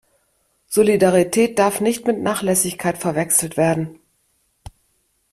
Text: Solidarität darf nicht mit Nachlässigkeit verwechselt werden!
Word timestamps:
Solidarität 0.67 1.59
darf 1.59 1.79
nicht 1.79 2.07
mit 2.07 2.19
Nachlässigkeit 2.23 2.97
verwechselt 2.97 3.55
werden! 3.55 3.99